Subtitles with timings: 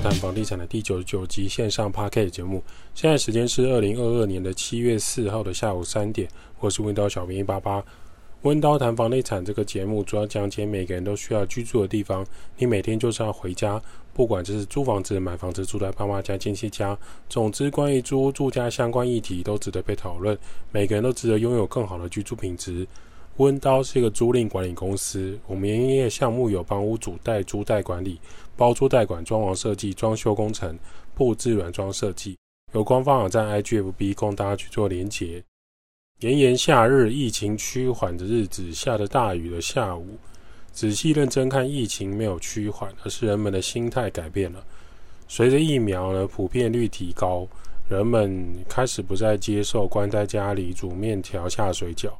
[0.00, 2.62] 谈房地产的第九十九集线上 Podcast 节目。
[2.94, 6.28] 现在时间是二零二二年的七月四号的下午三点，
[6.60, 7.84] 我是温叨小编一八八。
[8.42, 12.24] 温刀谈房地产这个节目主要讲解每个人都需要居住的地方。
[12.56, 13.82] 你每天就是要回家，
[14.14, 16.96] 不管这是租房子、买房子、住在爸妈家、亲戚家，
[17.28, 20.38] 总之关于租住家相关议题都值得被讨论。
[20.70, 22.86] 每个人都值得拥有更好的居住品质。
[23.38, 28.20] 温刀是一个租赁管理公司，我们营业项目有帮屋主代租代管理、
[28.58, 30.76] 包租代管、装潢设计、装修工程、
[31.14, 32.36] 布置软装设计。
[32.72, 35.42] 有官方网站 IGFB 供大家去做连结。
[36.18, 40.18] 炎炎夏日，疫情趋缓的日子，下着大雨的下午，
[40.72, 44.62] 仔细认真看，疫情没有趋缓，而是人们的心态改变了。
[45.28, 47.46] 随着疫苗呢普遍率提高，
[47.88, 52.10] 人们开始不再接受关在家里煮面条、下水饺。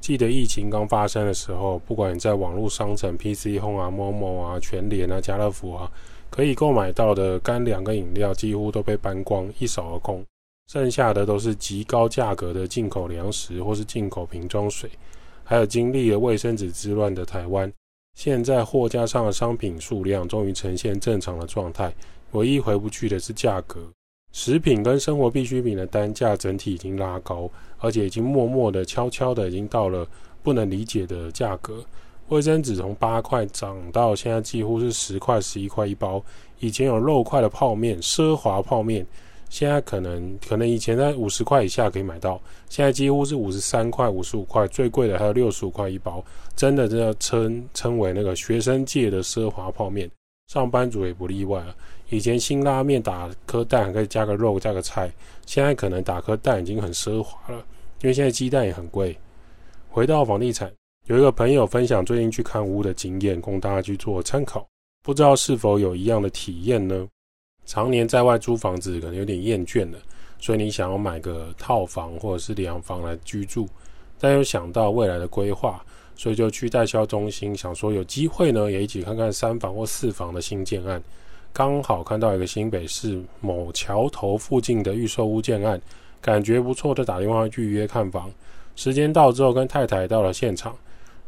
[0.00, 5.90] 记得疫情刚发生的时候，不管你在网络商城、PC Home 啊、Momo 啊、全联啊、家乐福啊，
[6.30, 10.24] 可以购买到的干粮跟饮料几乎都被搬光，一扫而空。
[10.72, 14.88] 剩下的都是极高价格的进口粮食或是进口瓶装水，
[15.44, 17.70] 还有经历了卫生纸之乱的台湾。
[18.16, 21.92] 现在货架上的商品数量终于呈现正常的状态，
[22.32, 23.80] 唯一回不去的是价格。
[24.32, 30.06] 食品跟生活必需品的单价整体已经拉高，而且已经默默的、悄悄的已经到了
[30.42, 31.84] 不能理解的价格。
[32.28, 36.22] 卫生纸从八块涨到现在几乎是十块、十一块一包。
[36.60, 39.04] 以前有肉块的泡面，奢华泡面，
[39.48, 46.24] 现在可能可能以前在五十块以下可以买到，现在几乎是五十三块、五十五块，最贵的还有六十五块一包。
[46.54, 50.08] 真的，真的称称为那个学生界的奢华泡面，
[50.46, 51.74] 上班族也不例外啊。
[52.10, 55.10] 以前辛拉面打颗蛋还可以加个肉加个菜，
[55.46, 57.58] 现在可能打颗蛋已经很奢华了，
[58.02, 59.16] 因为现在鸡蛋也很贵。
[59.88, 60.72] 回到房地产，
[61.06, 64.66] 有一个朋友分享最近去看屋的经验，供大家去做参考，
[65.02, 67.06] 不知道是否有一样的体验呢？
[67.64, 69.98] 常年在外租房子可能有点厌倦了，
[70.40, 73.68] 所以你想要买个套房或者是两房来居住，
[74.18, 75.84] 但又想到未来的规划，
[76.16, 81.00] 所以就去代销中心，想说有机会呢也一起看看三房或四房的新建案。
[81.52, 85.80] 刚好看到一个新北市某桥头附近的预售屋建案，
[86.20, 88.30] 感觉不错，就打电话预约看房。
[88.76, 90.74] 时间到之后，跟太太到了现场。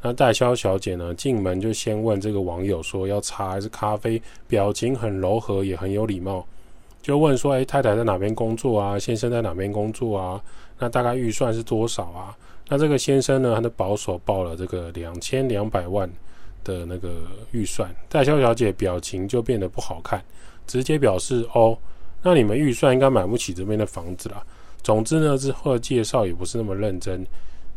[0.01, 6.45] 那代销小姐呢，进门就先问这个网友说要茶还是咖啡，表情很柔和，也很有礼貌。
[7.03, 8.99] 就问说：“哎，太太在哪边工作啊？
[8.99, 10.41] 先生在哪边工作啊？
[10.79, 12.37] 那大概预算是多少啊？”
[12.69, 16.09] 那这个先生呢，他的保守报了这个两千两百万。
[16.65, 20.23] 的那个预算，代销小姐表情就变得不好看，
[20.67, 21.77] 直接表示：“哦，
[22.23, 24.43] 那你们预算应该买不起这边的房子啦。”
[24.83, 27.25] 总之呢，之后的介绍也不是那么认真，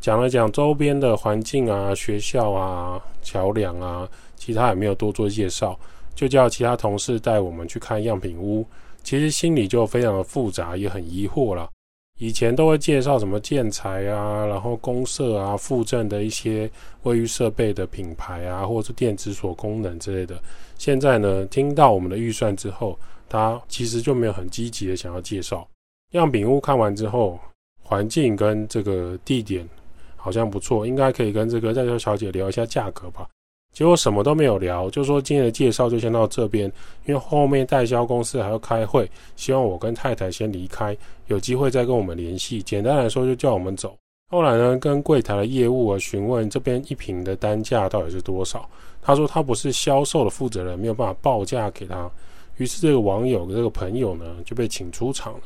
[0.01, 5.79] 讲了讲周边的环境啊、学校啊、桥梁啊，其他也没有多做介绍，
[6.15, 8.65] 就叫其他同事带我们去看样品屋。
[9.03, 11.69] 其实心里就非常的复杂，也很疑惑了。
[12.17, 16.69] 以前都会介绍什么建材啊，然后公社啊、附赠的一些
[17.03, 20.41] 卫浴设备的品牌啊，或者是电子锁功能之类的。
[20.77, 25.67] 现在呢，听到我们的预算之后，他其实就没有很积极的想要介绍。
[26.11, 27.37] 样品屋看完之后，
[27.83, 29.67] 环境跟这个地点
[30.15, 33.27] 好像不错，应该可以跟这个代销小姐聊一下价格吧。
[33.75, 36.71] 结果什么都没有聊，就说今天的介绍就先到这边，
[37.05, 40.95] 因为后面代销公司还要开会，希望我跟太太先离开，
[41.27, 42.63] 有机会再跟我们联系。
[42.63, 43.93] 简单来说，就叫我们走。
[44.31, 48.65] 后来呢，跟柜台的业务啊询问这边一瓶的单价到底是多少，
[49.01, 52.09] 他说他不是销售的负责人，没有办法报价给他。
[52.55, 55.41] 于是这个网友这个朋友呢就被请出场了，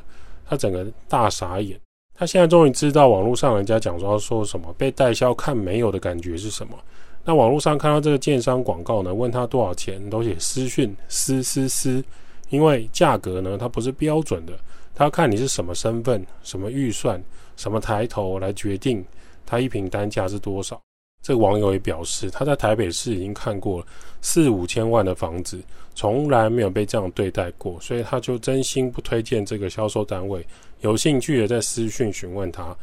[0.47, 1.79] 他整个大傻眼。
[2.13, 6.77] 他现在终于知道网络上人家讲说要说什么，被代销看没有的感觉是什么。
[7.25, 12.03] 那网络上看到这个建商广告呢，问他多少钱，都写私讯私私私，
[12.49, 14.53] 因为价格呢，它不是标准的，
[14.95, 17.21] 他要看你是什么身份、什么预算、
[17.55, 19.05] 什么抬头来决定
[19.45, 20.81] 他一坪单价是多少。
[21.21, 23.85] 这个网友也表示，他在台北市已经看过
[24.21, 25.61] 四五千万的房子，
[25.93, 30.43] 从来没有被这样对待过，所以他就真心不推荐这个销售单位。
[30.79, 32.75] 有兴趣的在私讯询问他。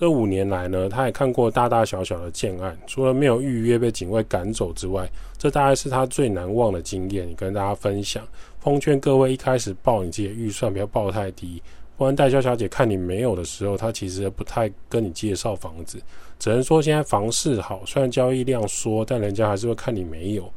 [0.00, 5.06] 这五年来呢，他也看过大大小小的建案，除了没有预约被警卫赶走之外，
[5.36, 8.26] 这大概是他最难忘的经验，跟大家分享。
[8.60, 11.62] 奉劝各位一开始报你自己的预算不要报太低，
[11.98, 16.00] 不然代销小姐看你没有的时候，她其实不太跟你介绍房子，
[16.38, 20.50] 只能说现在房市好，虽然交易量缩，但人家还是会看你没有。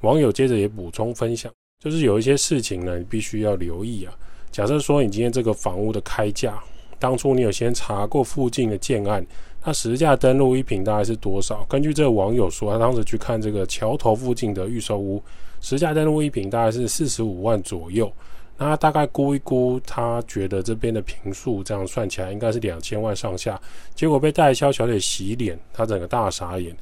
[0.00, 1.52] 网友接着也补充分享，
[1.84, 4.14] 就是有一些事情呢，你必须要留意啊。
[4.50, 6.58] 假设说你今天这个房屋的开价。
[6.98, 9.24] 当初你有先查过附近的建案，
[9.64, 11.64] 那实价登录一坪大概是多少？
[11.68, 15.22] 根据这个网友说，他当时去看这个桥头附近的预售屋，
[15.60, 18.12] 实价登录一坪大概是四十五万左右。
[18.58, 23.60] 那他大概估一估，他觉得这边的坪数这样算起来应该是两千万上下。
[23.94, 26.74] 结果被代销小姐洗脸，他整个大傻眼。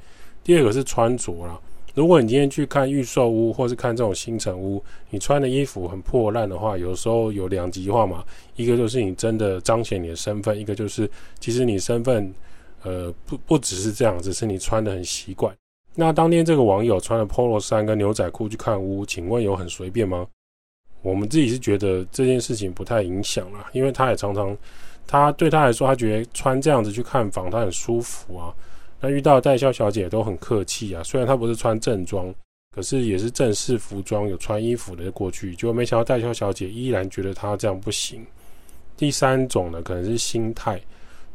[0.44, 1.58] 第二个是穿着啦，
[1.94, 8.24] 如果你今天去看预售屋，或是看这种新成屋，你穿的衣服很破烂的话，有时候有两极化嘛。
[8.56, 11.08] 一个就是你真的彰显你的身份，一个就是
[11.38, 12.34] 其实你身份
[12.82, 15.54] 呃不不只是这样，只是你穿的很习惯。
[15.94, 20.26] 那当天这个网友穿了 Polo 衫跟牛仔裤去看屋，请问有很随便吗？
[21.02, 24.56] 我们自己是觉得这件事情不太影响啦，因为他也常常，
[25.06, 28.52] 他对他来说，他觉得穿这样子去看房，他很舒服啊。
[29.06, 32.34] 那遇到代销小姐都很客气啊，虽然她不是穿正装，
[32.74, 38.24] 可是也是正式服装，有穿衣服的过去，结果没想到代销小姐依然觉得她这样不行。
[38.96, 40.80] 第三种呢，可能是心态，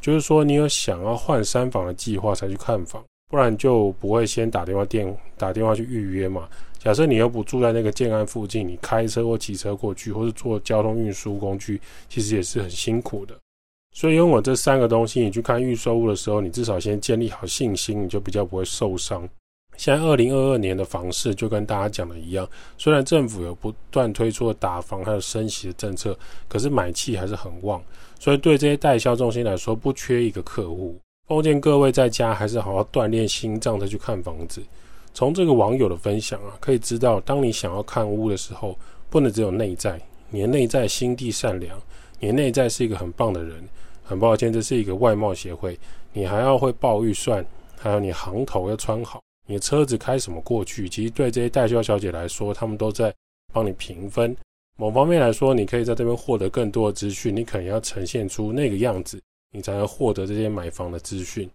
[0.01, 6.50] 就是说你有想要换三房的计划才去看房，不然就不会先打电话电打电话去预约嘛。
[6.80, 13.38] 假设你又不住在那个建安附近，你开车或骑车过去，或是坐交通运输工具，其实也是很辛苦的。
[13.91, 19.27] 所以拥有这三个东西，你去看预售屋的时候，你至少先建立好信心，你就比较不会受伤。
[19.75, 22.47] 现在二零二二年的房市就跟大家讲的一样，
[22.77, 27.81] 虽然政府有不断推出的打房还有升息的政策，可是买气还是很旺。
[28.19, 30.97] 所以对这些代销中心来说，不缺一个客户。
[31.27, 34.62] 奉劝各位在家还是好好锻炼心脏再去看房子。
[35.13, 38.77] 从这个网友的分享啊，可以知道，当你想要看屋的时候，
[39.09, 40.00] 不能只有内在，
[40.30, 41.80] 你的内在心地善良，
[42.19, 43.63] 你的内在是一个很棒的人。
[44.10, 45.78] 很抱歉，这是一个外贸协会，
[46.14, 47.46] 你还要会报预算，
[47.78, 53.14] 还有你行头要穿好，你的车子开什么过去，其实对这些代销小姐来说，他们都在
[53.54, 54.36] 帮你评分。
[54.78, 59.22] 某方面来说，你可以在这边获得更多的资讯，你可能要呈现出那个样子，
[59.52, 61.48] 你才能获得这些买房的资讯。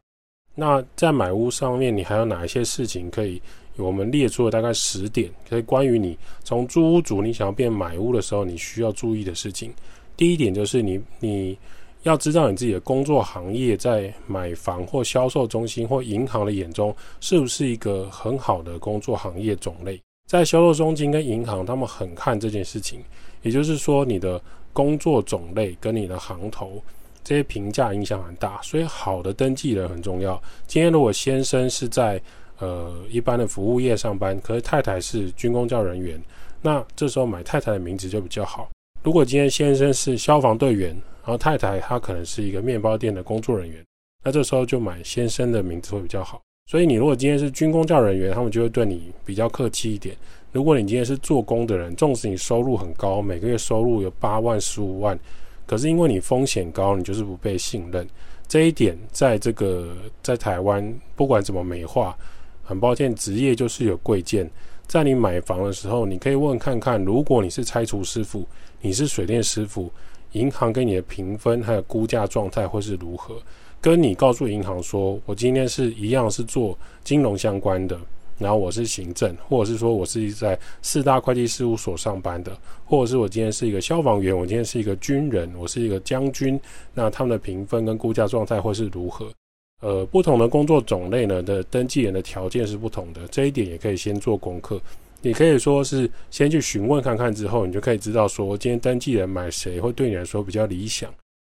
[0.55, 3.43] 那在买屋上面，你还有哪一些事情可以？
[3.77, 9.75] 我们列出了大概十点，可以关于你从租屋主你想要变买屋的时候，你需要注意的事情。
[10.17, 11.59] 第一点就是你你
[12.05, 20.01] 要知道你自己的工作行业在买房或销售中心或银行的眼中是不是一个很好的工作行业种类。
[20.27, 23.03] 在销售中心跟银行，他们很看这件事情，
[23.43, 24.41] 也就是说你的
[24.73, 26.83] 工作种类跟你的行头。
[27.23, 30.41] 这些评价影响很大，所以好的登记人很重要。
[30.67, 32.21] 今天如果先生是在
[32.59, 36.23] 呃一般的服务业上班，可是太太是军工教人员，
[36.61, 38.69] 那这时候买太太的名字就比较好。
[39.05, 40.89] 如果今天先生是消防队员，
[41.23, 43.85] 然后太太她可能是一个面包店的工作人员，
[44.25, 46.41] 那这时候就买先生的名字会比较好。
[46.71, 50.17] 所以你如果今天是军工教人员，他们就会对你比较客气一点。
[50.53, 55.19] 如果你今天是做工的人，纵使你收入很高，每个月收入有八万、十五万。
[55.67, 58.09] 可是因为你风险高，你就是不被信任。
[58.49, 62.17] 这一点在这个在台湾，不管怎么美化，
[62.62, 64.51] 很抱歉，职业就是有贵贱。
[64.87, 68.47] 在你买房的时候，你可以问看看，如果你是拆除师傅，
[68.84, 69.90] 你是水电师傅，
[70.32, 73.34] 银行给你的评分还有估价状态会是如何？
[73.81, 77.98] 跟你告诉银行说，我今天是一样是做金融相关的。
[78.36, 82.54] 然后我是行政，或者是说我是在四大会计事务所上班的，
[82.84, 86.60] 或者是我今天是一个消防员，我今天是一个军人，我是一个将军，
[86.93, 89.32] 那他们的评分跟估价状态会是如何？
[89.81, 94.79] 呃，不同的工作种类呢的登记人的条件是不同的，这一点也可以先做功课，
[95.24, 101.10] 你可以说是先去询问看看之后，你就可以知道说今天登记人买谁会对你来说比较理想。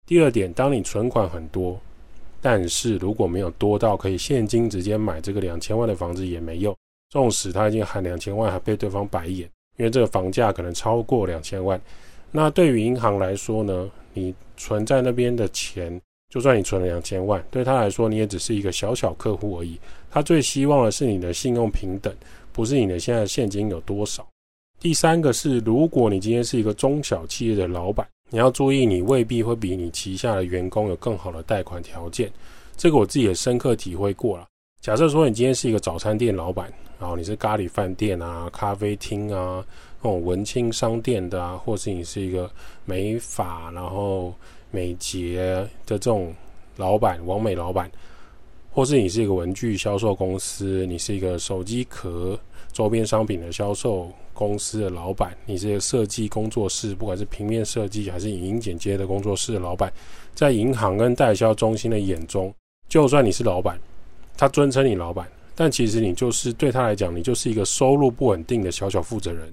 [0.05, 1.79] 第二点，当你存款很多。
[2.41, 6.75] 但是如果没有多到可以现金直接买这个两千万的房子也没用，
[7.09, 11.81] 纵使他已经喊两千万，还被对方白眼，因为这个房价可能超过两千万。
[12.31, 19.79] 那对于银行来说呢，你存在那边的钱，就算你存了两千万，对他来说你也只是一个小小客户而已。
[20.11, 22.13] 他最希望的是你的信用平等，
[22.55, 24.25] 不是你的现在现金有多少。
[24.79, 28.07] 第三个是，如果你今天是一个中小企业的老板。
[28.29, 32.31] 你要注意，你未必会比你旗下的员工有更好的贷款条件。
[32.77, 34.47] 这个我自己也深刻体会过了。
[34.81, 39.63] 假设说你今天是一个早餐店老板，然后你是咖喱饭店啊、咖啡厅啊、
[40.01, 42.49] 那种文青商店的啊，或是你是一个
[42.85, 44.33] 美发然后
[44.71, 45.37] 美睫
[45.85, 46.33] 的这种
[46.77, 47.91] 老板、网美老板，
[48.75, 52.37] 或是你是一个文具销售公司，你是一个手机壳
[52.73, 54.11] 周边商品的销售。
[54.33, 59.89] 公司的老板，你是一个设计工作室，不管是平面设计还是影音剪接的工作室的老板，
[60.33, 62.53] 在银行跟代销中心的眼中，
[62.89, 63.79] 就算你是老板，
[64.35, 69.49] 他尊称你老板，但其实你就是对他来讲，你就是一个收入不稳定的小小负责人。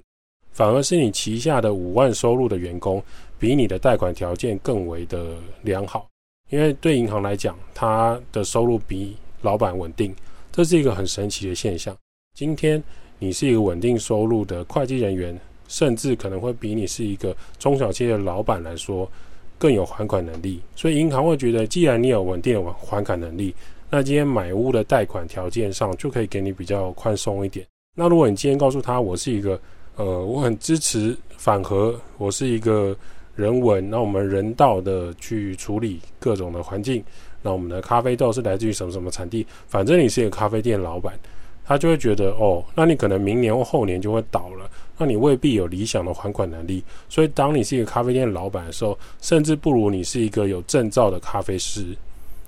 [0.51, 3.01] 反而是你旗下的五万收入的员工，
[3.39, 6.09] 比你的贷款条件更为的良好，
[6.53, 10.15] 因为对银行来讲，它的收入比老板稳定，
[10.53, 11.97] 这是一个很神奇的现象。
[12.35, 12.81] 今天
[13.19, 19.11] 你是一个稳定收入的会计人员，甚至可能会比你是一个中小企业的老板来说
[19.57, 20.61] 更有还款能力。
[20.77, 23.55] 所以银行会觉得，既然你有稳定的还款能力，
[23.89, 27.67] 那今天买屋的贷款条件上就可以给你比较宽松一点。
[27.97, 29.59] 那如果你今天告诉他，我是一个
[29.97, 32.95] 呃，我很支持反核，我是一个。
[33.35, 37.03] 人文，那我们人道的去处理各种的环境。
[37.43, 39.47] 那我们的咖啡豆是来自于什么什么产地？
[39.67, 41.19] 反正你是一个咖啡店老板，
[41.65, 46.85] 他就会觉得哦，那你可能明年或后年就会倒了，那你未必有理想的还款能力。
[47.09, 51.85] 所以，当你是一个咖啡店老板的时候，甚至不如你是一个有证照的咖啡师。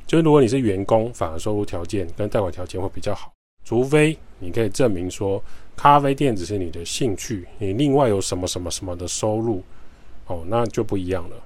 [0.07, 3.33] 就是如果你是员工，反而收入条件跟贷款条件会比较好。
[3.65, 5.43] 除非你可以证明说，
[5.75, 9.63] 咖啡店只是你的兴趣，你另外有什么什么什么的收入。
[10.27, 11.37] 哦，那就不一样了。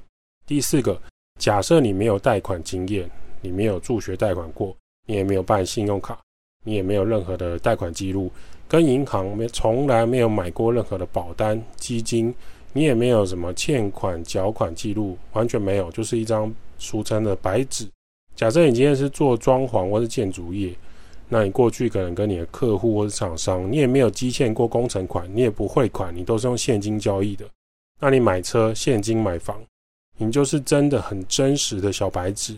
[0.46, 1.00] 第四个，
[1.38, 4.74] 假设你没有贷款经验，你没有助学贷款过，
[5.06, 6.18] 你也没有办信用卡，
[6.64, 8.30] 你也没有任何的贷款记录，
[8.66, 12.34] 跟银行没从来没有买过任何的保单、基金，
[12.72, 17.88] 你也没有什么欠款缴款记录，完全没有，就是一张俗称的白纸。
[18.36, 20.72] 假设你今天是做装潢或是建筑业，
[21.28, 27.44] 那你过去可能跟你的客户或是厂商，你也没有积欠过工程款，你也不汇款，你都是用现金交易的。
[28.00, 29.60] 那你买车现金买房，
[30.16, 32.54] 你就是真的很真实的小白纸。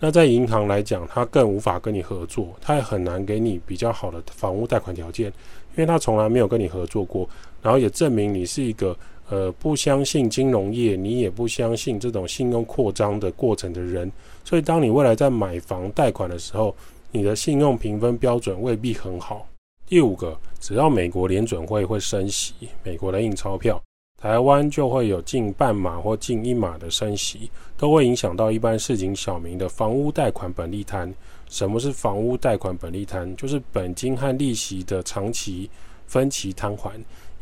[0.00, 7.28] 那在银行来讲，他更无法跟你合作，他也很难给你比较好的房屋贷款条件，因为他从来没有跟你合作过，
[7.60, 8.96] 然后也证明你是一个
[9.28, 14.10] 呃不相信金融业，你也不相信这种信用扩张的过程的人。
[14.44, 16.74] 所以，当你未来在买房贷款的时候，
[17.10, 19.46] 你的信用评分标准未必很好。
[19.86, 22.54] 第五个，只要美国联准会会升息，
[22.84, 23.82] 美国的印钞票。
[24.20, 31.14] 台湾就会有近半码或近一码的升息，都会影响到一般市井小民的房屋贷款本利摊。
[31.48, 33.34] 什么是房屋贷款本利摊？
[33.36, 35.70] 就是本金和利息的长期
[36.08, 36.92] 分期摊还。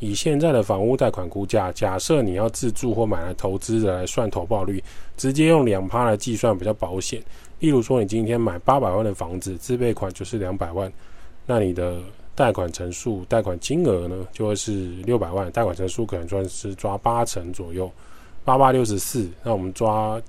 [0.00, 4.84] 以现在的房屋贷款估价，假设你要自住或买来投资的来算投报率，
[5.16, 7.22] 直接用两趴来计算比较保险。
[7.60, 10.92] 例如说，你今天买八百万的房子，自备款就是两百万，
[11.46, 11.98] 那你的。
[12.36, 15.50] 贷款成数、贷款金额呢，就会是六百万。
[15.50, 17.90] 贷款成数可能算是抓八成左右，
[18.44, 19.26] 八八六十四。
[19.42, 20.20] 那我们抓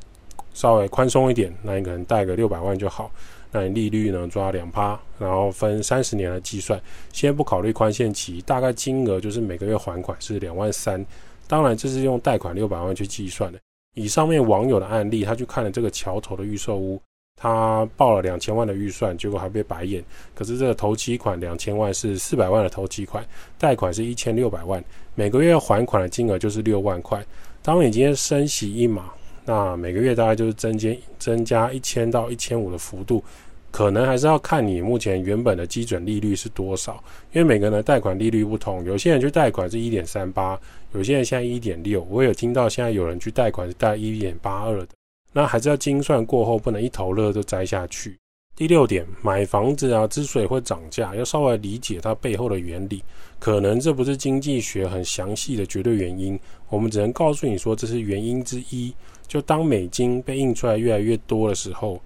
[0.53, 3.11] 稍微宽松一点，那你可能贷个六百万就好。
[3.51, 6.81] 那你利率呢，抓两趴，然后分三十年来计算。
[7.11, 11.05] 先不考虑宽限期，大概金额就是每个月还款是两万三。
[11.45, 13.59] 当然，这是用贷款六百万去计算的。
[13.95, 17.01] 以上面网友的案例，他去看了这个桥头的预售屋。
[17.39, 20.03] 他报了两千万的预算，结果还被白眼。
[20.33, 23.23] 可是这个头期款两千万是四百万的头期款，
[23.59, 27.23] 贷款是一千六百万，每个月还款的金额就是六万块。
[27.61, 29.11] 当你今天升息一码，
[29.45, 33.23] 那每个月大概就是增加增加一千到一千五的幅度，
[33.69, 37.03] 可能还是要看你目前原本的基准利率是多少，
[37.33, 40.59] 因为每个人的贷款利率不同，有些人去贷款是一点三八，
[40.93, 44.87] 有些人现在一点六，我有听到现在有人去贷款是贷一点八二的。
[45.33, 48.17] 那还是要精算过后，不能一头热就栽下去。
[48.55, 53.03] 第六点，买房子啊，之所以会涨价，要稍微理解它背后的原理。
[53.37, 58.91] 可能这不是经济学很详细的绝对原因，我们只能告诉你说这是原因之一。
[59.27, 62.01] 就当美金被印出来越来越多的时候，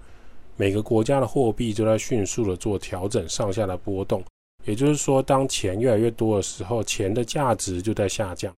[0.56, 4.22] 每个国家的货币就在迅速的做调整，上下的波动。
[4.66, 8.52] 也就是说，当钱越来越多的时候，钱的价值就在下降。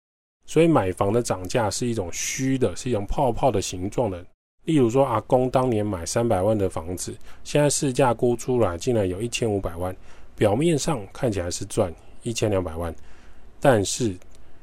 [0.48, 4.26] 所以买房的涨价是一种虚的，是一种泡泡的形状的。
[4.66, 9.96] 例如说，阿公当年买三百万的房子，现在市价估出来竟然有一千五百万，
[10.36, 12.94] 表面上看起来是赚一千两百万，
[13.60, 14.16] 但是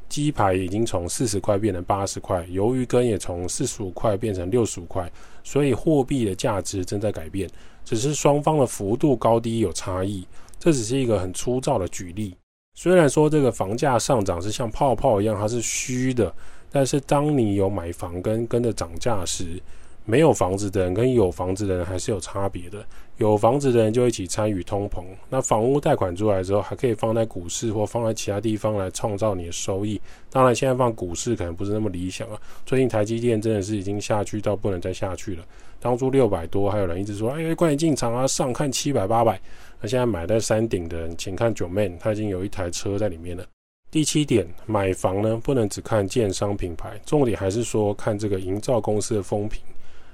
[0.08, 5.10] 鸡排已经从四十块变成八十块，鱿鱼羹也从四十五块变成六十五块，
[5.44, 7.48] 所以货币的价值正在改变，
[7.84, 10.26] 只是双方的幅度高低有差异。
[10.58, 12.36] 这只是一个很粗糙的举例。
[12.74, 16.34] 虽然说这个房价上涨是像泡泡一样，它是虚的，
[16.70, 19.62] 但是当你有买房跟跟着涨价时，
[20.04, 22.84] 没有房子的人跟有房子的人还是有差别的。
[23.18, 30.00] 有房子的人就一起参与通膨，那房屋贷款出来之后，还可以放在股市或放在其他地方来创造你的收益。
[30.30, 32.40] 当然，现在放股市可能不是那么理想啊。
[32.64, 35.44] 最近台积电真的是已经下去到不能再下去了。
[35.78, 39.38] 当初六百多，还有人一直说：“哎，快点进场啊！”上看七百八百。
[39.82, 43.44] 那现在买在山顶的人，请看九妹，他已经有一台车在里面了。
[43.90, 49.62] 第七点，买房呢不能只看建商品牌，重点还是说看这个营造公司的风评。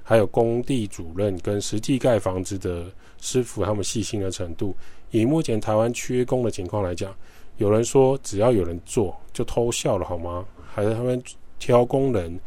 [0.09, 2.85] 还有工地主任跟实际盖房子的
[3.19, 4.73] 师傅，他们细心的程度。
[5.11, 7.13] 以目前台湾缺工的情况来讲，
[7.57, 10.45] 有人说只要有人做就偷笑了好吗？
[10.73, 11.21] 还是他们
[11.59, 12.39] 挑工人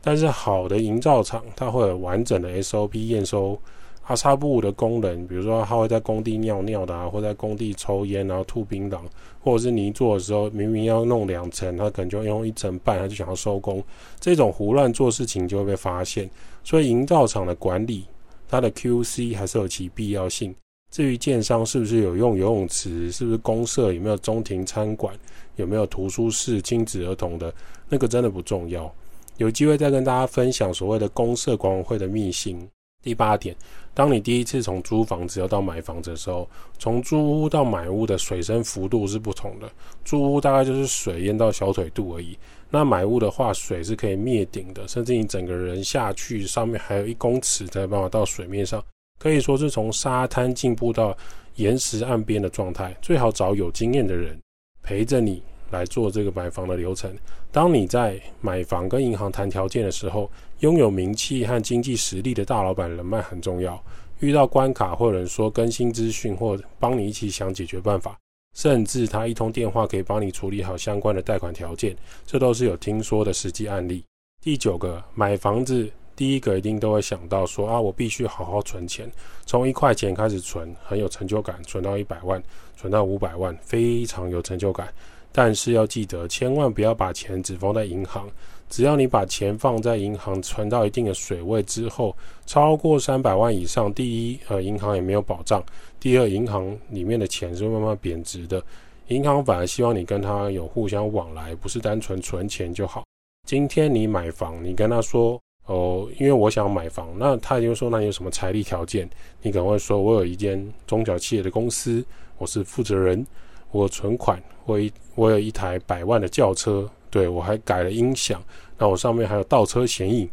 [0.00, 3.60] 但是好的营造厂，它会有完整的 SOP 验收。
[4.06, 8.98] 阿萨布的工人，比如说他会在工地尿尿的啊，或在工地抽烟然后吐槟榔，
[9.40, 13.80] 或者是泥做的时候，明明要弄两层，他可能就用一层半，他就想要收工，
[14.18, 16.28] 这种胡乱做事情就会被发现。
[16.64, 18.06] 所以营造厂的管理，
[18.48, 20.54] 它的 QC 还是有其必要性。
[20.90, 25.14] 至于建商是不是有用游泳池，是不是公社，有没有中庭餐馆，
[25.56, 27.52] 有没有图书室、亲子儿童的，
[27.88, 28.92] 那个真的不重要。
[29.38, 32.68] 有机会再跟大家分享所谓的公社管委会的秘辛。
[33.02, 33.56] 第八点，
[33.94, 39.68] 当你第一次从租房子要到买房子的时候，从租屋到买屋的水深幅度是不同的。
[40.04, 42.38] 租屋大概就是水淹到小腿肚而已，
[42.72, 48.82] 那买屋的话，水是可以灭顶的，甚至你整个人下去，上面还有一公尺才办法到水面上，
[49.18, 51.16] 可以说是从沙滩进步到
[51.56, 52.96] 岩石岸边的状态。
[53.00, 54.36] 最好找有经验的人
[54.82, 55.42] 陪着你。
[55.72, 57.10] 来做这个买房的流程。
[57.50, 63.82] 当你在买房跟银行谈条件的时候，拥有名气和经济实力的大老板人脉很重要。
[64.20, 68.14] 遇到关卡，或者说更新资讯，或帮你一起想解决办法，
[68.54, 74.04] 甚至他一通电话可以帮你处理好相关的贷款条件，这都是有听说的实际案例。
[74.42, 79.10] 第九个，买房子第一个一定都会想到说啊，我必须好好存钱，
[79.46, 82.42] 从一块钱开始存，很有成就感，存到一百万，
[82.76, 84.92] 存到五百万，非常有成就感。
[85.30, 88.28] 但是要记得，千万不要把钱只放在银行。
[88.72, 95.60] 只要你把钱放在银行，存到一定的水位之后，超过三百万以上，第一，呃，银行也没有保障；
[96.00, 98.64] 第二，银行里面的钱是会慢慢贬值的。
[99.08, 103.04] 银行反而希望你跟他有互相往来，不是单纯存钱就好。
[103.46, 109.06] 今天你买房，你跟他说，哦，因为我想买房，那他就说，那你有什么财力条件？
[109.42, 112.02] 你可能会说，我有一间中小企业的公司，
[112.38, 113.26] 我是负责人。
[113.70, 118.42] 我存款，我一我有一台百万的轿车，对，我还改了音响，
[118.78, 120.26] 那我上面还有倒车显影。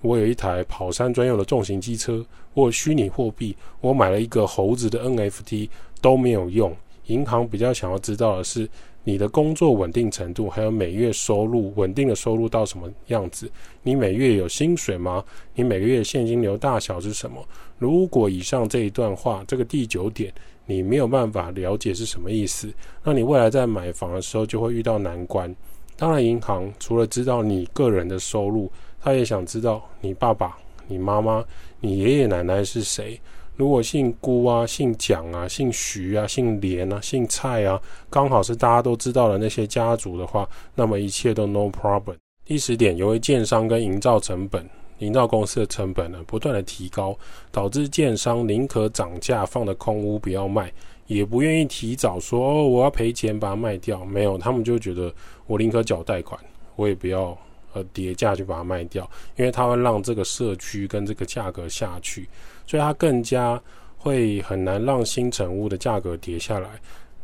[0.00, 5.68] 我有一台跑山专用的重型机车，我虚拟货币，我买了一个猴子的 NFT
[6.00, 6.74] 都没有用。
[7.08, 8.66] 银行比较想要知道的是
[9.04, 13.50] 你的工作稳定程度，还有每月收入稳定的收入到什么样子？
[13.82, 15.22] 你每月有薪水吗？
[15.54, 17.46] 你每个月现金流大小是什么？
[17.76, 20.32] 如果以上这一段话，这个第九点。
[20.64, 25.52] 你没有办法了解是什么意思，那你未来在买房的时候就会遇到难关。
[26.02, 28.68] 当然，银行除了知道你个人的收入，
[29.00, 31.44] 他也想知道你爸爸、你妈妈、
[31.78, 33.20] 你爷爷奶奶是谁。
[33.54, 42.16] 如果姓辜啊、姓蒋啊、姓徐啊、姓连啊、姓蔡啊，刚好是大家都知道的那些家族的话，那么一切都 no problem。
[42.44, 44.68] 第十点，由于建商跟营造成本。
[44.98, 47.16] 营造公司的成本呢，不断的提高，
[47.50, 50.72] 导致建商宁可涨价放的空屋不要卖，
[51.12, 54.04] 也不愿意提早说哦，我要赔钱把它卖掉。
[54.04, 55.14] 没有，他们就觉得
[55.46, 56.38] 我宁可缴贷款，
[56.76, 57.36] 我也不要
[57.72, 62.28] 呃跌价去把它卖掉，因为它会让这个社区跟这个价格下去，
[62.66, 63.60] 所以它更加
[63.96, 66.68] 会很难让新成屋的价格跌下来。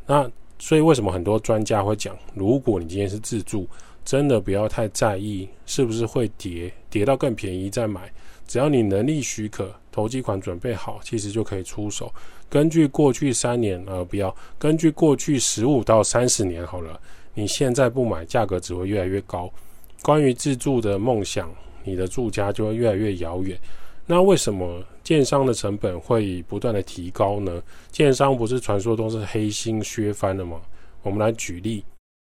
[0.07, 3.67] 那所以为什么很多专家会讲，如果你今天是自住，
[4.05, 8.11] 真的不要太在意是不是会跌，跌到更便宜再买。
[8.47, 12.15] 只要你能力许可，投机款准备好，其实就可以出手。
[12.49, 17.01] 根据过去三年，呃，不要根据过去十五到三十年好了。
[17.35, 19.53] 你现在不买，价格只会越来越高。
[20.01, 21.51] 关于自住的梦想，
[21.83, 23.59] 你的住家就会越来越遥远。
[24.07, 27.61] 那为什么建商的成本会不断的提高呢？
[27.91, 30.61] 建商不是传说中是黑心削翻了吗？
[31.03, 31.85] 我们来举例，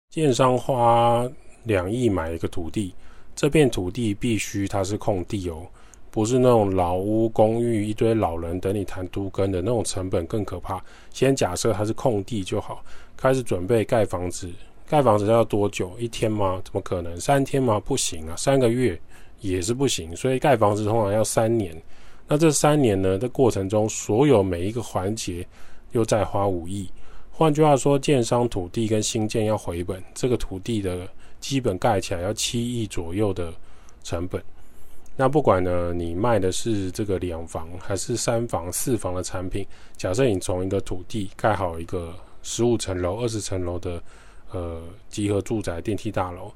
[0.09, 1.25] 建商花。
[1.65, 2.91] 两亿买一个土地，
[3.35, 5.67] 这片土地必须它是空地哦，
[6.11, 10.83] 不是那种老屋公寓一堆老人等你谈都更的那种成本更可怕。
[11.11, 12.83] 先假设它是空地就好，
[13.17, 14.49] 开始准备盖房子。
[14.87, 15.91] 盖房子要多久？
[15.97, 16.61] 一天吗？
[16.63, 17.19] 怎么可能？
[17.19, 17.79] 三天吗？
[17.79, 18.99] 不行啊，三个月
[19.39, 20.15] 也是不行。
[20.15, 21.75] 所以盖房子通常要三年。
[22.27, 23.17] 那这三年呢？
[23.17, 25.47] 这过程中所有每一个环节
[25.93, 26.89] 又再花五亿。
[27.31, 31.07] 换句话说，建商土地跟新建要回本，这个土地的。
[31.39, 33.51] 基本盖起来要七亿左右的
[34.03, 34.39] 成本，
[35.15, 44.01] 那不管呢，你卖的是这个两房还是三房、四房的产品，假设你从一个土地盖好一个十五层楼、二十层楼的
[44.51, 46.51] 呃集合住宅电梯大楼，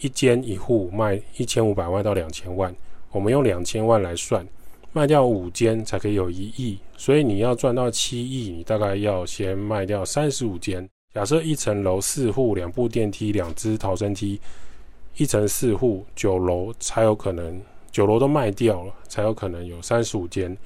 [0.00, 2.74] 一间一户卖一千五百万到两千万，
[3.12, 4.44] 我们用两千万来算，
[4.92, 10.88] 卖掉五间才可以有一亿，所以你要赚到七亿，你大概要先卖掉三十五间。
[11.14, 14.40] 假设一层楼四户，两部电梯，两只逃生梯，
[15.18, 17.60] 一层四户，九楼才有可能，
[17.92, 20.56] 酒楼都卖掉了，才有可能有三十五间。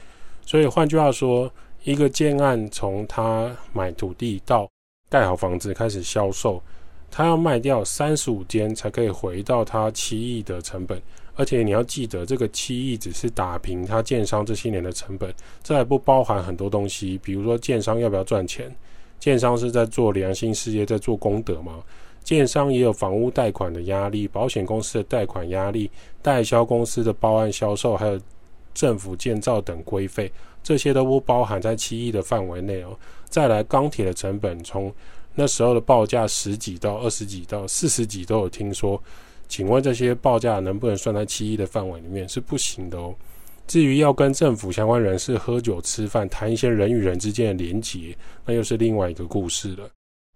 [0.46, 1.50] 所以换句话说，
[1.82, 4.66] 一个建案从他买土地到
[5.10, 6.62] 盖好房子开始销售，
[7.10, 11.02] 他要卖掉三十五间才可以回到他七亿的成本。
[11.34, 18.74] 而且你要记得，这个七亿只是打平他建商这些年的成本，这还不包含很多东西，比如说建商要不要赚钱，
[19.20, 21.82] 建商是在做良心事业，在做功德吗？
[22.26, 25.88] 建商也有房屋贷款的压力，保险公司的贷款压力，
[26.20, 28.20] 代销公司的包案销售，还有
[28.74, 30.30] 政府建造等规费。
[30.60, 32.98] 这些都不包含在七亿的范围内哦。
[33.28, 34.92] 再来，钢铁的成本从
[35.36, 39.00] 那时候的报价十几到二十几到四十几都有听说。
[39.46, 42.28] 请问这些报价能不能算在七亿的范围里面？
[42.28, 43.14] 是不行的哦。
[43.68, 49.88] 至于要跟政府相关人士喝酒吃饭，谈一些人与人之间的连结，那又是另外一个故事了。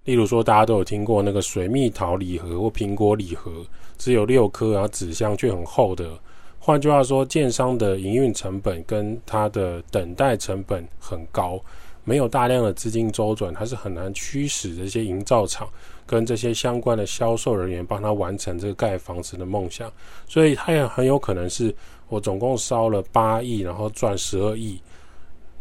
[0.04, 3.52] 例如说，大家都有听过那个水蜜桃礼盒或苹果礼盒，
[3.98, 6.10] 只有六颗，然后纸箱却很厚的。
[6.58, 11.60] 换句话说，建商的营运成本跟它的等待成本很高，
[12.04, 15.68] 没有大量的资金周转，它是很难驱使这些营造厂
[16.06, 19.90] 跟这些相关的销售人员帮他完成这个盖房子的梦想。
[20.26, 21.74] 所以，它也很有可能是
[22.08, 24.80] 我总共烧了八亿，然后赚十二亿，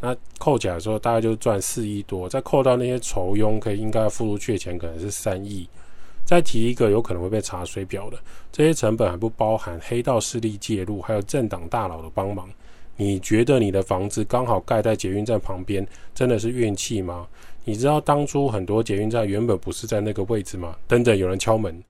[0.01, 5.67] 那扣起来的时候大概就赚四亿多，再扣到那些酬庸可以应该要付出去的钱，可能是三亿。
[6.25, 8.17] 再提一个有可能会被查水表的，
[8.51, 12.47] 这些成本还不包含黑道势力介入，还有政党大佬的帮忙。
[12.95, 17.27] 你觉得你的房子刚好盖在捷运站旁边，真的是运气吗？
[17.65, 20.75] 你知道当初很多捷运站原本不是在那个位置吗？
[20.87, 21.83] 等等，有人敲门。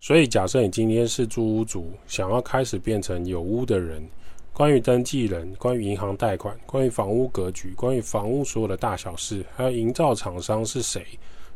[0.00, 4.06] 所以假设你今天是租屋族，想要开始变成有屋的人，
[4.54, 11.04] 关于登记人、关于银行贷款、关于房屋格局、关于房屋所有的大小事，还有营造厂商是谁？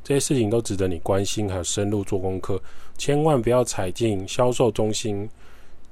[0.02, 2.61] 这些事情都值得你关心，还有深入做功课。
[2.96, 5.28] 千万不要踩进销售中心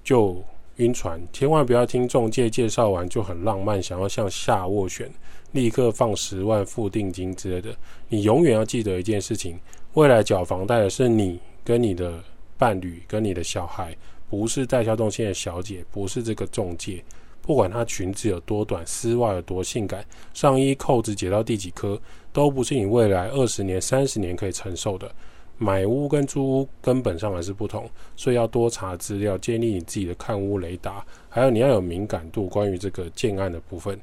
[0.02, 0.42] 就
[0.78, 5.08] 晕船，千万不要听中介介绍完就很浪漫，想要向下斡旋，
[5.52, 7.72] 立刻放十万付定金之类的。
[8.08, 9.56] 你永远要记得一件事情：
[9.94, 12.18] 未来缴房贷的是你跟你的
[12.58, 13.96] 伴侣跟你的小孩，
[14.28, 17.02] 不是代销中心的小姐，不是这个中介。
[17.42, 22.00] 不管她裙子有多短，丝袜有多性感，上衣扣子解到第几颗，
[22.32, 25.10] 都不是你未来二十年、三十年可以承受的。
[25.58, 33.98] 买屋跟租屋根本上还是不同，所以要多查资料，建立你自己的看屋雷达，还有你要有敏感度，关于这个建案的部分。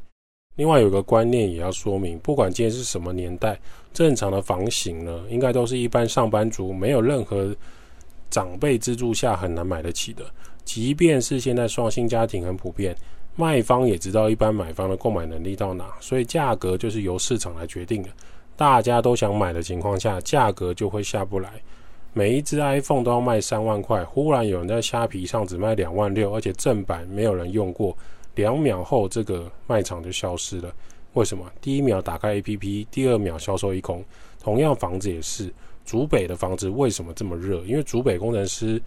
[0.56, 3.60] 另外有个观念也要说明，不管今天是什么年代，
[3.94, 7.56] 正常的房型呢，应该都是一般上班族没有任何
[8.34, 10.26] 长辈资助下很难买得起的。
[10.66, 12.96] 即便是现在双薪家庭很普遍。
[13.36, 18.10] 卖方也知道一般买方的购买能力到哪，所以价格就是由市场来决定的。
[18.56, 21.50] 大家都想买的情况下，价格就会下不来。
[22.14, 27.98] 每一只 iPhone 都要卖三万块，忽然有人在虾皮上只卖两万六，而且正版没有人用过，
[28.36, 30.72] 两秒后这个卖场就消失了。
[31.14, 31.44] 为什么？
[31.60, 34.06] 第一秒打开 APP，第二秒销售一空。
[34.40, 35.52] 同样房子也是，
[35.86, 37.62] 竹北的房子为什么这么热？
[37.66, 38.82] 因为竹北工程师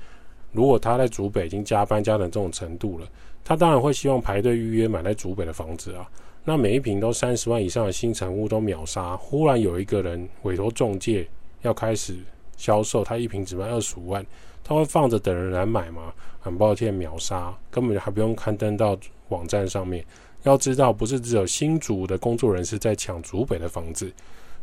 [0.52, 3.06] 如果他在竹北已经加班加成这种程度了。
[3.44, 6.10] 他当然会希望排队预约买在竹北的房子啊，
[6.44, 9.16] 那每一坪都三十万以上的新成屋都秒杀。
[9.16, 11.28] 忽然有一个人委托中介
[11.62, 12.16] 要开始
[12.56, 14.26] 销售，他一坪只卖二十五万，
[14.64, 16.12] 他会放着等人来买吗？
[16.40, 20.04] 很抱歉，秒杀，根本还不用刊登到网站上面。
[20.42, 24.12] 要知道，不是只有新竹的工作人士在抢竹北的房子，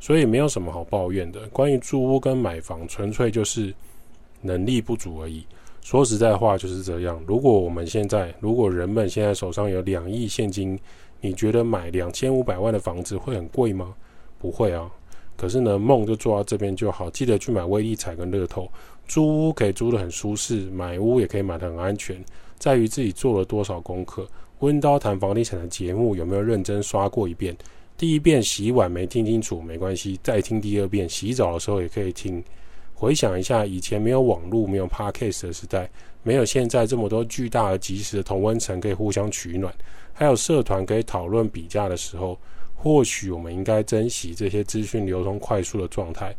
[0.03, 1.47] 所以没有什么好抱怨的。
[1.47, 3.73] 关于租屋跟买房，纯粹就是
[4.41, 5.45] 能力不足而已。
[5.81, 7.23] 说实在话就是这样。
[7.25, 10.77] 如果我们现在，如果人们现在手上有两亿现金，
[11.21, 13.95] 你觉得买两千五百万的房子会很贵吗？
[14.37, 14.91] 不会啊。
[15.37, 17.09] 可是呢，梦就做到这边就好。
[17.09, 18.69] 记得去买威力彩跟乐透。
[19.07, 22.21] 租屋可以租得很舒适，买屋也可以买得很安全，
[22.59, 24.27] 在于自己做了多少功课。
[24.59, 27.55] 温刀谈房地产的节目有没有认真刷过一遍？
[27.97, 31.08] 第一遍洗碗没听清楚没关系，再听第二遍。
[31.08, 32.43] 洗澡的时候也可以听。
[32.93, 35.89] 回想一下，以前没有网络、没有 Podcast 的时代，
[36.21, 39.73] 没有现在这么多巨大而及时的同温层可以互相取暖，
[40.13, 42.39] 还有社团可以讨论比价的时候，
[42.75, 46.36] 或许我们应该珍惜这些资讯流通快速的状态。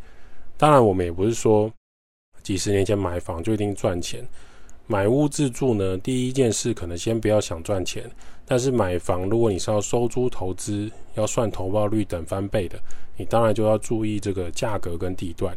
[0.56, 1.70] 当然，我们也不是说
[2.42, 4.26] 几十年前买房就一定赚钱。
[4.86, 8.04] 买屋自住呢，第一件事可能先不要想赚钱，
[8.44, 12.78] 但是买房，如果你是要收租投资，要算投报率等翻倍的，
[13.16, 15.56] 你当然就要注意这个价格跟地段。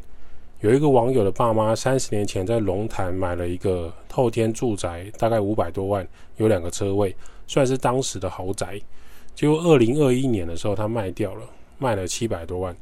[0.61, 7.15] 有一个网友的爸妈三十年前在龙潭买了一个透天住宅，大概五百多万，有两个车位，
[7.47, 8.79] 算是当时的豪宅。
[9.35, 11.41] 结果二零二一年的时候，他卖掉了，
[11.77, 12.75] 卖了七百多万。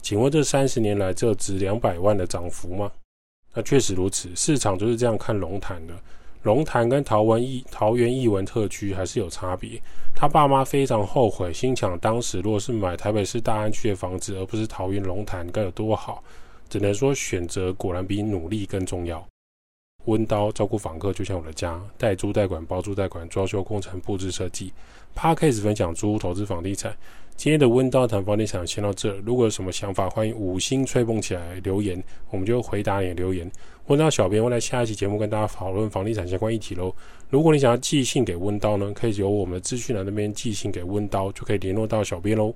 [0.00, 2.90] 请问这三十年来这值两百万的涨幅吗？
[3.58, 5.94] 那确实如此，市场就是这样看龙潭的。
[6.44, 9.82] 龙潭跟桃园艺桃园艺文特区还是有差别。
[10.14, 16.22] 他爸妈非常后悔，心想当时若是买台北市大安区的房子，而不是桃园龙潭，该有多好。
[16.68, 19.26] 只能说选择果然比努力更重要。
[20.04, 24.72] 温刀照顾访客就像我的家，代租代管、包租代管、装修工程、布置设计。
[25.16, 26.96] Podcast 分享租屋投资房地产。
[27.38, 29.14] 今天的温刀谈房地产先到这。
[29.24, 33.48] 如果有什么想法，欢迎五星吹捧起来留言，我们就回答你的留言。
[33.86, 36.92] 温刀小编会在下一期节目跟大家讨论房地产相关议题喽。
[37.30, 42.52] 如果你想要寄信给温刀呢，可以由我们的资讯栏那边寄信给温刀，就可以联络到小编喽。